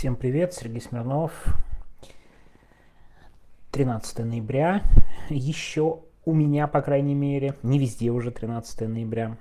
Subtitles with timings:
[0.00, 1.30] Всем привет, Сергей Смирнов.
[3.72, 4.82] 13 ноября.
[5.28, 9.36] Еще у меня, по крайней мере, не везде уже 13 ноября.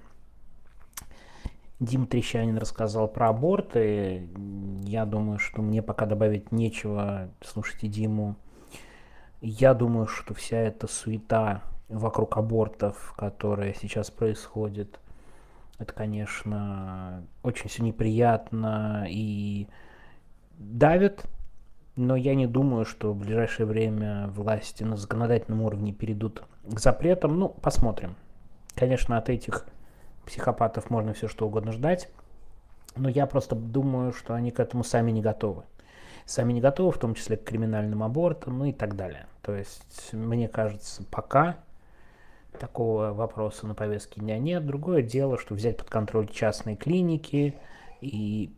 [1.80, 4.28] Дим Трещанин рассказал про аборты.
[4.84, 7.30] Я думаю, что мне пока добавить нечего.
[7.40, 8.36] Слушайте Диму.
[9.40, 15.00] Я думаю, что вся эта суета вокруг абортов, которая сейчас происходит,
[15.78, 19.70] это, конечно, очень все неприятно и
[20.60, 21.24] давит,
[21.96, 27.40] но я не думаю, что в ближайшее время власти на законодательном уровне перейдут к запретам.
[27.40, 28.16] Ну, посмотрим.
[28.76, 29.66] Конечно, от этих
[30.26, 32.10] психопатов можно все что угодно ждать,
[32.96, 35.64] но я просто думаю, что они к этому сами не готовы.
[36.26, 39.26] Сами не готовы, в том числе к криминальным абортам, ну и так далее.
[39.42, 41.58] То есть, мне кажется, пока
[42.60, 44.66] такого вопроса на повестке дня нет.
[44.66, 47.56] Другое дело, что взять под контроль частные клиники
[48.02, 48.54] и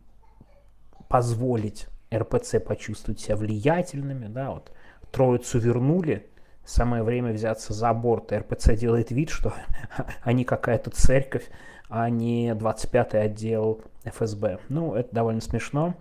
[1.08, 4.72] позволить РПЦ почувствовать себя влиятельными, да, вот
[5.10, 6.26] троицу вернули,
[6.64, 8.32] самое время взяться за аборт.
[8.32, 9.52] РПЦ делает вид, что
[10.22, 11.48] они какая-то церковь,
[11.88, 14.58] а не 25-й отдел ФСБ.
[14.68, 15.94] Ну, это довольно смешно.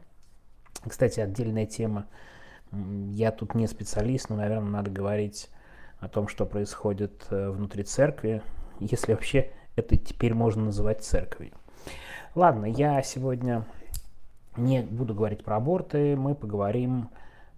[0.88, 2.08] Кстати, отдельная тема.
[2.72, 5.50] Я тут не специалист, но, наверное, надо говорить
[6.00, 8.42] о том, что происходит э, внутри церкви,
[8.80, 11.54] если вообще это теперь можно называть церковью.
[12.34, 13.66] Ладно, я сегодня
[14.58, 17.10] не буду говорить про аборты, мы поговорим,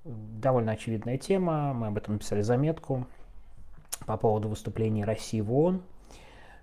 [0.04, 3.06] довольно очевидная тема, мы об этом написали заметку
[4.06, 5.82] по поводу выступления России в ООН.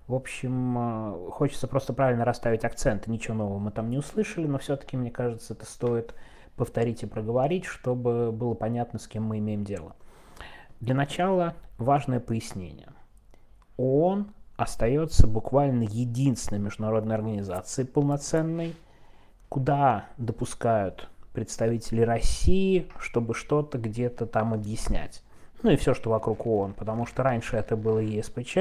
[0.07, 4.59] В общем, э, хочется просто правильно расставить акценты, ничего нового мы там не услышали, но
[4.59, 6.15] все-таки, мне кажется, это стоит
[6.57, 9.95] повторить и проговорить, чтобы было понятно, с кем мы имеем дело.
[10.81, 12.89] Для начала важное пояснение.
[13.77, 18.75] ООН остается буквально единственной международной организацией полноценной,
[19.51, 25.23] куда допускают представители России, чтобы что-то где-то там объяснять.
[25.63, 28.59] Ну и все, что вокруг ООН, потому что раньше это было ЕСПЧ,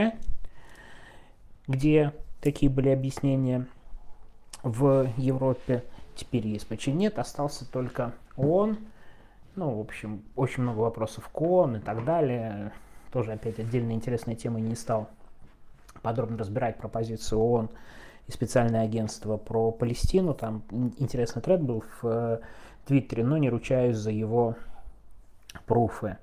[1.67, 3.67] где такие были объяснения
[4.63, 5.83] в Европе.
[6.15, 8.79] Теперь ЕСПЧ нет, остался только ООН.
[9.55, 12.73] Ну, в общем, очень много вопросов к ООН и так далее.
[13.13, 15.07] Тоже опять отдельная интересная тема, не стал
[16.01, 17.69] подробно разбирать про позицию ООН
[18.29, 20.35] и специальное агентство про Палестину.
[20.35, 20.63] Там
[20.99, 22.39] интересный тред был в э,
[22.85, 24.55] Твиттере, но не ручаюсь за его
[25.65, 26.17] пруфы.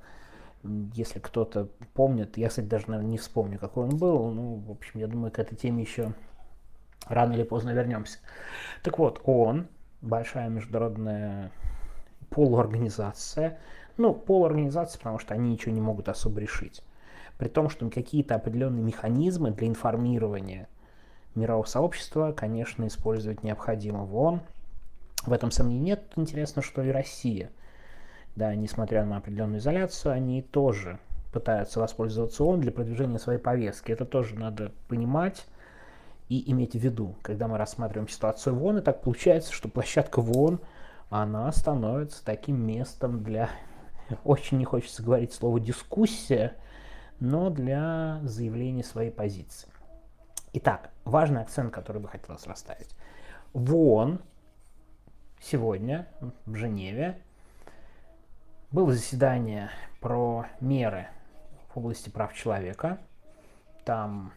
[0.94, 4.30] Если кто-то помнит, я, кстати, даже, наверное, не вспомню, какой он был.
[4.30, 6.12] Ну, в общем, я думаю, к этой теме еще
[7.08, 8.18] рано или поздно вернемся.
[8.84, 9.66] Так вот, ООН,
[10.00, 11.50] большая международная
[12.30, 13.58] полуорганизация,
[13.96, 16.84] ну, полуорганизация, потому что они ничего не могут особо решить.
[17.36, 20.68] При том, что какие-то определенные механизмы для информирования
[21.36, 24.40] мирового сообщества, конечно, использовать необходимо в ООН.
[25.24, 26.12] В этом сомнений нет.
[26.16, 27.50] Интересно, что и Россия,
[28.34, 30.98] да, несмотря на определенную изоляцию, они тоже
[31.32, 33.92] пытаются воспользоваться ООН для продвижения своей повестки.
[33.92, 35.44] Это тоже надо понимать
[36.28, 38.78] и иметь в виду, когда мы рассматриваем ситуацию в ООН.
[38.78, 40.60] И так получается, что площадка в ООН,
[41.10, 43.50] она становится таким местом для,
[44.24, 46.54] очень не хочется говорить слово дискуссия,
[47.20, 49.68] но для заявления своей позиции.
[50.52, 52.94] Итак, важный акцент, который бы хотелось расставить.
[53.52, 54.20] В ООН
[55.40, 56.08] сегодня
[56.46, 57.20] в Женеве
[58.70, 59.70] было заседание
[60.00, 61.08] про меры
[61.68, 62.98] в области прав человека.
[63.84, 64.32] Там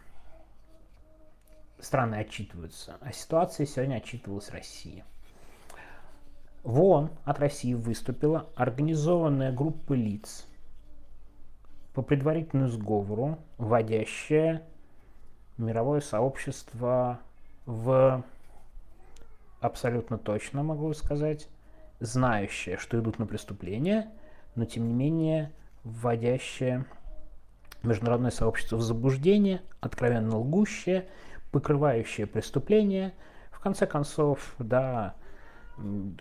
[1.80, 2.98] страны отчитываются.
[3.02, 5.06] О ситуации сегодня отчитывалась Россия.
[6.64, 10.46] В ООН от России выступила организованная группа лиц
[11.94, 14.64] по предварительному сговору, вводящая
[15.60, 17.20] мировое сообщество
[17.66, 18.24] в
[19.60, 21.48] абсолютно точно, могу сказать,
[22.00, 24.10] знающее, что идут на преступления,
[24.56, 25.52] но тем не менее
[25.84, 26.86] вводящее
[27.84, 31.08] международное сообщество в заблуждение, откровенно лгущее,
[31.52, 33.14] покрывающее преступления.
[33.52, 35.16] В конце концов, да,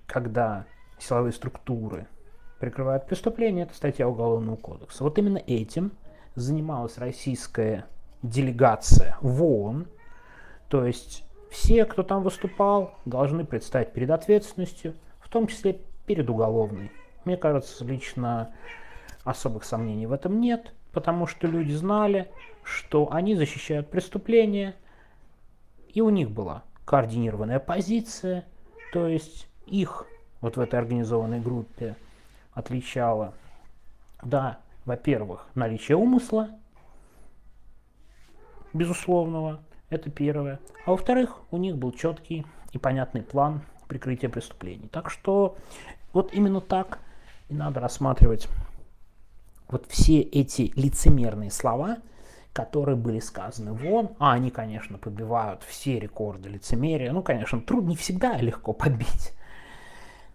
[0.07, 0.67] когда
[0.99, 2.07] силовые структуры
[2.59, 5.05] прикрывают преступления, это статья Уголовного кодекса.
[5.05, 5.93] Вот именно этим
[6.35, 7.87] занималась российская
[8.23, 9.87] делегация в ООН,
[10.69, 16.91] то есть все, кто там выступал, должны предстать перед ответственностью, в том числе перед уголовной.
[17.25, 18.53] Мне кажется, лично
[19.25, 22.31] особых сомнений в этом нет, потому что люди знали,
[22.63, 24.75] что они защищают преступления,
[25.93, 28.45] и у них была координированная позиция,
[28.93, 30.07] то есть их
[30.41, 31.97] вот в этой организованной группе
[32.53, 33.35] отличало,
[34.23, 36.49] да, во-первых, наличие умысла,
[38.73, 39.61] безусловного,
[39.91, 40.61] это первое.
[40.85, 44.89] А во-вторых, у них был четкий и понятный план прикрытия преступлений.
[44.89, 45.57] Так что
[46.13, 47.01] Вот именно так
[47.49, 48.49] и надо рассматривать
[49.69, 51.99] вот все эти лицемерные слова,
[52.55, 57.13] которые были сказаны вон, а они, конечно, побивают все рекорды лицемерия.
[57.13, 59.35] Ну, конечно, труд не всегда легко побить,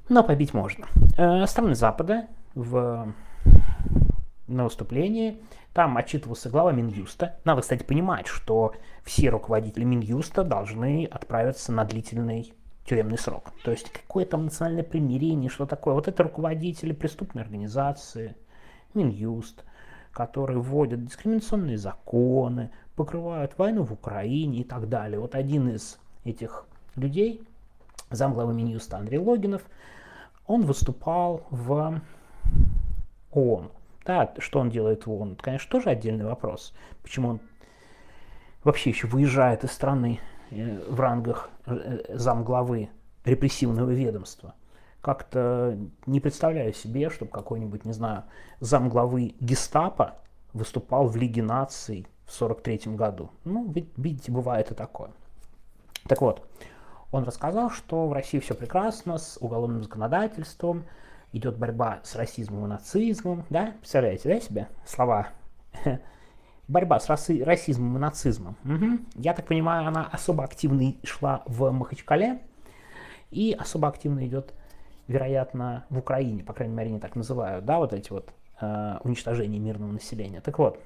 [0.09, 0.87] но побить можно.
[1.17, 3.13] Э, страны Запада в,
[4.53, 5.39] на выступлении
[5.73, 7.39] там отчитывался глава Минюста.
[7.45, 8.73] Надо, кстати, понимать, что
[9.03, 12.53] все руководители Минюста должны отправиться на длительный
[12.85, 13.51] тюремный срок.
[13.63, 15.93] То есть какое там национальное примирение, что такое.
[15.93, 18.35] Вот это руководители преступной организации,
[18.93, 19.63] Минюст,
[20.11, 25.19] которые вводят дискриминационные законы, покрывают войну в Украине и так далее.
[25.19, 26.65] Вот один из этих
[26.95, 27.41] людей,
[28.11, 29.63] замглавы Минюста Андрей Логинов,
[30.45, 32.01] он выступал в
[33.31, 33.71] ООН.
[34.05, 36.73] Да, что он делает в ООН, это, конечно, тоже отдельный вопрос.
[37.01, 37.39] Почему он
[38.63, 40.19] вообще еще выезжает из страны
[40.51, 42.89] э, в рангах э, замглавы
[43.25, 44.55] репрессивного ведомства.
[45.01, 48.23] Как-то не представляю себе, чтобы какой-нибудь, не знаю,
[48.59, 50.15] замглавы гестапо
[50.53, 53.29] выступал в Лиге наций в 1943 году.
[53.43, 55.11] Ну, видите, бывает и такое.
[56.07, 56.47] Так вот,
[57.11, 60.85] он рассказал, что в России все прекрасно с уголовным законодательством,
[61.33, 65.29] идет борьба с расизмом и нацизмом, да, представляете, да, себе слова?
[66.69, 68.55] Борьба с раси, расизмом и нацизмом.
[68.63, 68.99] Угу.
[69.15, 72.39] Я так понимаю, она особо активно шла в Махачкале
[73.31, 74.53] и особо активно идет,
[75.07, 78.29] вероятно, в Украине, по крайней мере, они так называют, да, вот эти вот
[78.61, 80.39] э, уничтожения мирного населения.
[80.39, 80.79] Так вот,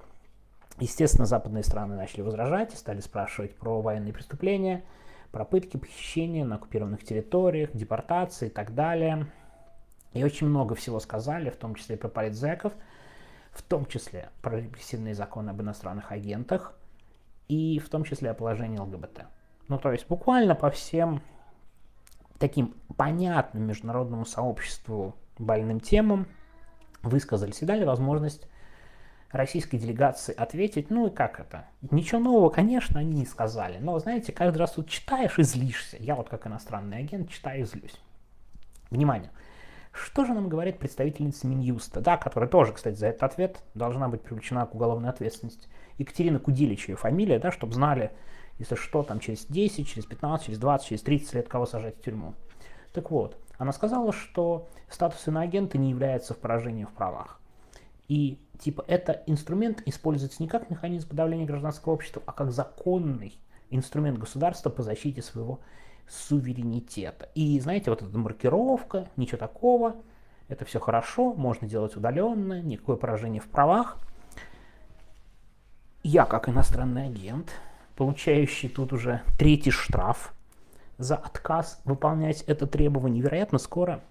[0.80, 4.84] естественно, западные страны начали возражать и стали спрашивать про военные преступления,
[5.32, 9.28] про пытки, похищения на оккупированных территориях, депортации и так далее.
[10.18, 12.74] И очень много всего сказали, в том числе про политзеков,
[13.52, 16.74] в том числе про репрессивные законы об иностранных агентах
[17.48, 19.26] и в том числе о положении ЛГБТ.
[19.68, 21.22] Ну, то есть буквально по всем
[22.40, 26.28] таким понятным международному сообществу больным темам
[27.04, 28.48] высказались и дали возможность
[29.32, 31.68] российской делегации ответить, ну и как это?
[31.92, 35.98] Ничего нового, конечно, они не сказали, но, знаете, каждый раз тут читаешь и злишься.
[36.00, 38.00] Я вот как иностранный агент читаю и злюсь.
[38.90, 39.32] Внимание!
[39.98, 44.22] Что же нам говорит представительница Минюста, да, которая тоже, кстати, за этот ответ должна быть
[44.22, 45.68] привлечена к уголовной ответственности.
[45.98, 48.12] Екатерина Кудилич, ее фамилия, да, чтобы знали,
[48.60, 52.02] если что, там через 10, через 15, через 20, через 30 лет кого сажать в
[52.02, 52.36] тюрьму.
[52.94, 57.40] Так вот, она сказала, что статус иноагента не является в поражении в правах.
[58.08, 63.38] И типа это инструмент используется не как механизм подавления гражданского общества, а как законный
[63.72, 65.60] инструмент государства по защите своего
[66.10, 67.30] суверенитета.
[67.36, 69.96] И знаете, вот эта маркировка, ничего такого,
[70.48, 73.98] это все хорошо, можно делать удаленно, никакое поражение в правах.
[76.04, 77.52] Я, как иностранный агент,
[77.96, 80.34] получающий тут уже третий штраф
[80.98, 84.02] за отказ выполнять это требование, вероятно, скоро,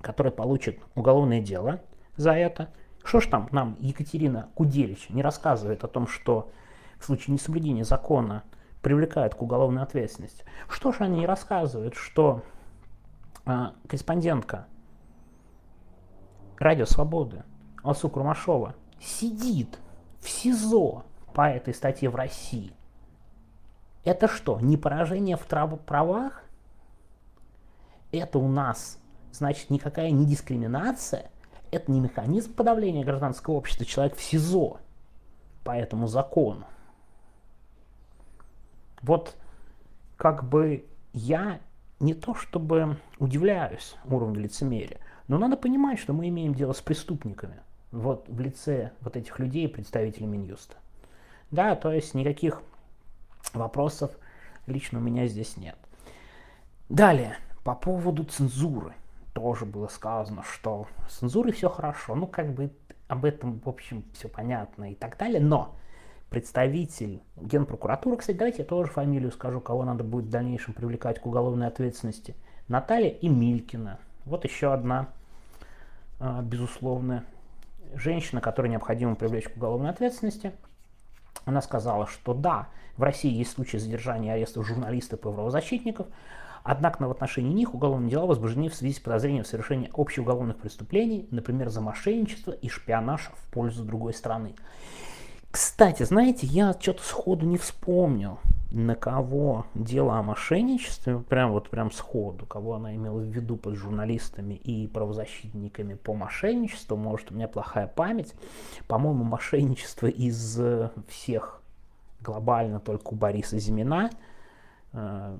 [0.00, 1.80] который получит уголовное дело
[2.16, 2.70] за это.
[3.04, 6.50] Что ж там нам Екатерина Куделич не рассказывает о том, что
[6.98, 8.42] в случае несоблюдения закона
[8.82, 10.44] привлекают к уголовной ответственности.
[10.68, 12.42] Что же они рассказывают, что
[13.46, 14.66] э, корреспондентка
[16.58, 17.44] Радио Свободы
[17.82, 19.78] Алсу Курмашова сидит
[20.20, 22.72] в СИЗО по этой статье в России.
[24.04, 26.44] Это что, не поражение в правах?
[28.10, 28.98] Это у нас,
[29.32, 31.30] значит, никакая не дискриминация,
[31.70, 34.78] это не механизм подавления гражданского общества, человек в СИЗО
[35.64, 36.66] по этому закону.
[39.02, 39.36] Вот
[40.16, 41.60] как бы я
[42.00, 47.60] не то чтобы удивляюсь уровню лицемерия, но надо понимать, что мы имеем дело с преступниками.
[47.90, 50.76] Вот в лице вот этих людей, представителей Минюста.
[51.50, 52.62] Да, то есть никаких
[53.52, 54.10] вопросов
[54.66, 55.76] лично у меня здесь нет.
[56.88, 58.94] Далее, по поводу цензуры.
[59.32, 62.14] Тоже было сказано, что с цензурой все хорошо.
[62.14, 62.70] Ну, как бы
[63.08, 65.40] об этом, в общем, все понятно и так далее.
[65.40, 65.74] Но
[66.32, 71.26] представитель Генпрокуратуры, кстати, давайте я тоже фамилию скажу, кого надо будет в дальнейшем привлекать к
[71.26, 72.34] уголовной ответственности.
[72.68, 73.98] Наталья Эмилькина.
[74.24, 75.10] Вот еще одна,
[76.18, 77.24] а, безусловно,
[77.94, 80.52] женщина, которую необходимо привлечь к уголовной ответственности.
[81.44, 86.06] Она сказала, что да, в России есть случаи задержания и ареста журналистов и правозащитников,
[86.62, 91.28] однако в отношении них уголовные дела возбуждены в связи с подозрением в совершении общеуголовных преступлений,
[91.30, 94.54] например, за мошенничество и шпионаж в пользу другой страны.
[95.52, 98.38] Кстати, знаете, я что-то сходу не вспомнил,
[98.70, 103.74] на кого дело о мошенничестве, прям вот прям сходу, кого она имела в виду под
[103.74, 106.96] журналистами и правозащитниками по мошенничеству.
[106.96, 108.34] Может, у меня плохая память.
[108.88, 111.60] По-моему, мошенничество из э, всех
[112.22, 114.10] глобально только у Бориса Зимина,
[114.94, 115.36] э,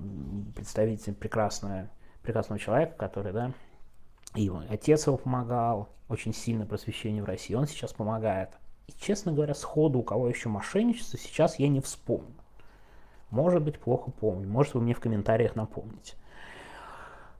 [0.55, 1.89] представитель прекрасного,
[2.21, 3.51] прекрасного человека, который, да,
[4.35, 7.55] И отец его помогал очень сильно просвещению в России.
[7.55, 8.51] Он сейчас помогает.
[8.87, 12.35] И, честно говоря, сходу у кого еще мошенничество, сейчас я не вспомню.
[13.29, 14.47] Может быть, плохо помню.
[14.47, 16.15] Может, вы мне в комментариях напомните.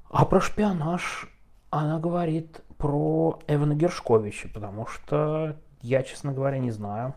[0.09, 1.29] А про шпионаж
[1.69, 7.13] она говорит про Эвана Гершковича, потому что я, честно говоря, не знаю,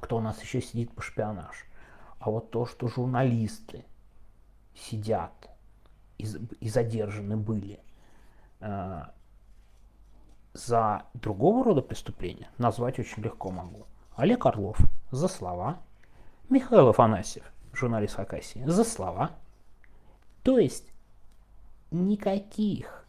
[0.00, 1.66] кто у нас еще сидит по шпионаж.
[2.18, 3.84] А вот то, что журналисты
[4.74, 5.50] сидят
[6.18, 6.26] и,
[6.60, 7.80] и задержаны были
[8.60, 9.02] э,
[10.56, 13.86] за другого рода преступления, назвать очень легко могу.
[14.16, 14.78] Олег Орлов
[15.10, 15.78] за слова,
[16.48, 19.32] Михаил Афанасьев, журналист Хакасии, за слова.
[20.42, 20.90] То есть
[21.90, 23.06] никаких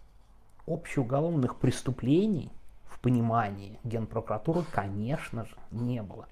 [0.66, 2.52] общеуголовных преступлений
[2.90, 6.28] в понимании Генпрокуратуры, конечно же, не было.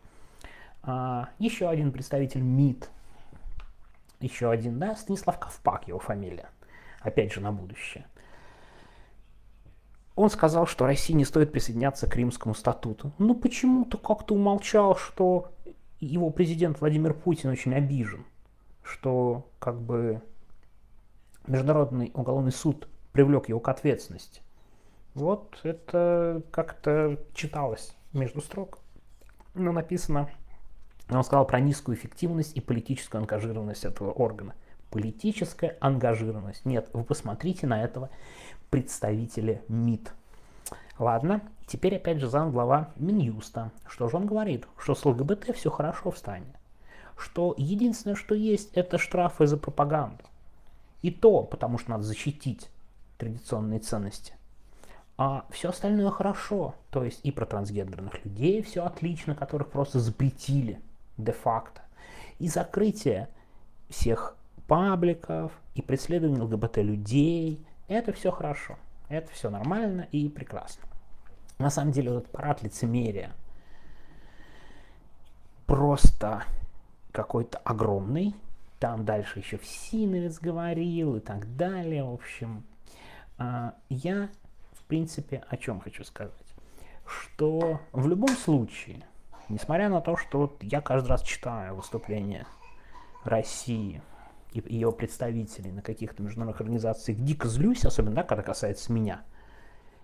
[0.83, 2.89] А, еще один представитель МИД,
[4.19, 6.49] еще один, да, Станислав Ковпак, его фамилия,
[7.01, 8.05] опять же на будущее.
[10.15, 13.11] Он сказал, что России не стоит присоединяться к Римскому статуту.
[13.17, 15.51] Но ну, почему-то как-то умолчал, что
[15.99, 18.25] его президент Владимир Путин очень обижен,
[18.83, 20.21] что как бы
[21.47, 24.41] Международный уголовный суд привлек его к ответственности.
[25.13, 28.79] Вот это как-то читалось между строк.
[29.53, 30.29] Но написано
[31.09, 34.55] он сказал про низкую эффективность и политическую ангажированность этого органа.
[34.89, 36.65] Политическая ангажированность.
[36.65, 38.09] Нет, вы посмотрите на этого
[38.75, 40.11] представителя МИД.
[40.99, 43.71] Ладно, теперь опять же зам глава Минюста.
[43.87, 44.67] Что же он говорит?
[44.77, 46.53] Что с ЛГБТ все хорошо в стране.
[47.17, 50.25] Что единственное, что есть, это штрафы за пропаганду.
[51.03, 52.69] И то, потому что надо защитить
[53.17, 54.33] традиционные ценности.
[55.17, 56.75] А все остальное хорошо.
[56.89, 60.81] То есть и про трансгендерных людей все отлично, которых просто запретили
[61.17, 61.81] де-факто.
[62.39, 63.29] И закрытие
[63.87, 64.35] всех
[64.67, 68.77] пабликов, и преследование ЛГБТ-людей, это все хорошо.
[69.09, 70.83] Это все нормально и прекрасно.
[71.59, 73.31] На самом деле этот парад лицемерия
[75.65, 76.43] просто
[77.11, 78.35] какой-то огромный.
[78.79, 82.03] Там дальше еще Всиновец говорил и так далее.
[82.03, 82.63] В общем,
[83.37, 84.29] а, я,
[84.73, 86.33] в принципе, о чем хочу сказать.
[87.05, 89.03] Что в любом случае–
[89.47, 92.47] Несмотря на то, что я каждый раз читаю выступления
[93.23, 94.01] России
[94.59, 99.23] и ее представителей на каких-то международных организациях, дико злюсь, особенно да, когда касается меня,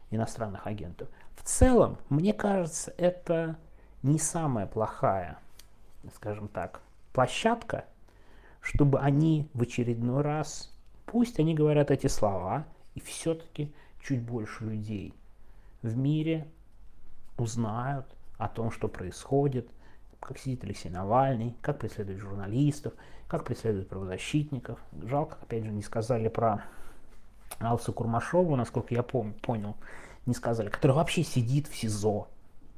[0.10, 1.10] иностранных агентов.
[1.36, 3.58] В целом, мне кажется, это
[4.04, 5.40] не самая плохая,
[6.16, 6.82] скажем так,
[7.14, 7.86] площадка,
[8.60, 10.72] чтобы они в очередной раз,
[11.06, 15.14] пусть они говорят эти слова, и все-таки чуть больше людей
[15.82, 16.48] в мире
[17.38, 18.06] узнают
[18.38, 19.70] о том, что происходит,
[20.22, 22.94] как сидит Алексей Навальный, как преследуют журналистов,
[23.28, 24.80] как преследуют правозащитников.
[25.04, 26.64] Жалко, опять же, не сказали про
[27.60, 29.76] Алсу Курмашову, насколько я пом- понял,
[30.26, 32.28] не сказали, которая вообще сидит в СИЗО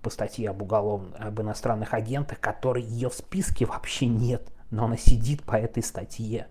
[0.01, 4.97] по статье об, уголовных, об иностранных агентах, которой ее в списке вообще нет, но она
[4.97, 6.47] сидит по этой статье.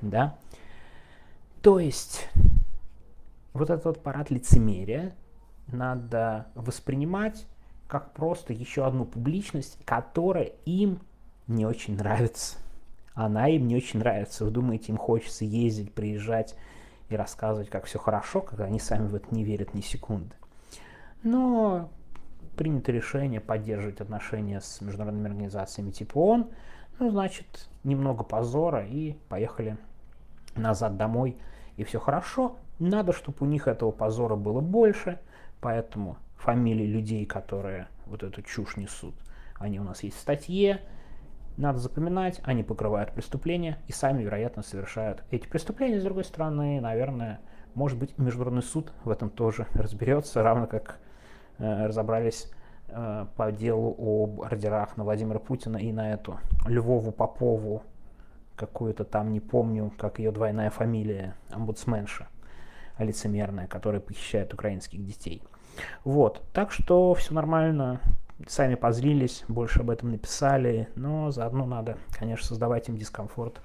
[0.00, 0.38] Да?
[1.62, 2.28] То есть,
[3.52, 5.14] вот этот вот парад лицемерия
[5.68, 7.46] надо воспринимать
[7.88, 11.00] как просто еще одну публичность, которая им
[11.46, 12.58] не очень нравится.
[13.14, 14.44] Она им не очень нравится.
[14.44, 16.54] Вы думаете, им хочется ездить, приезжать
[17.08, 20.34] и рассказывать, как все хорошо, когда они сами в это не верят ни секунды.
[21.22, 21.90] Но
[22.56, 26.50] принято решение поддерживать отношения с международными организациями типа ООН,
[26.98, 29.76] ну, значит, немного позора и поехали
[30.56, 31.36] назад домой,
[31.76, 32.56] и все хорошо.
[32.78, 35.18] Надо, чтобы у них этого позора было больше,
[35.60, 39.14] поэтому фамилии людей, которые вот эту чушь несут.
[39.58, 40.80] Они у нас есть в статье,
[41.56, 46.00] надо запоминать, они покрывают преступления и сами, вероятно, совершают эти преступления.
[46.00, 47.40] С другой стороны, наверное,
[47.74, 50.98] может быть, Международный суд в этом тоже разберется, равно как
[51.58, 52.50] э, разобрались
[52.88, 57.82] э, по делу об ордерах на Владимира Путина и на эту Львову Попову,
[58.54, 62.28] какую-то там, не помню, как ее двойная фамилия, омбудсменша
[62.98, 65.42] лицемерная, которая похищает украинских детей.
[66.04, 68.00] Вот, так что все нормально,
[68.46, 73.60] сами позлились, больше об этом написали, но заодно надо, конечно, создавать им дискомфорт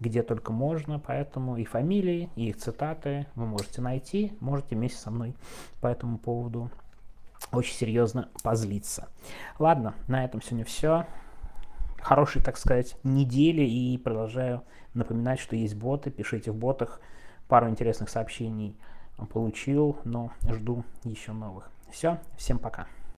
[0.00, 5.10] где только можно, поэтому и фамилии, и их цитаты вы можете найти, можете вместе со
[5.10, 5.34] мной
[5.80, 6.70] по этому поводу
[7.52, 9.08] очень серьезно позлиться.
[9.58, 11.06] Ладно, на этом сегодня все.
[12.00, 17.00] Хорошей, так сказать, недели и продолжаю напоминать, что есть боты, пишите в ботах
[17.48, 18.76] пару интересных сообщений
[19.32, 21.70] получил, но жду еще новых.
[21.90, 22.86] Все, всем пока.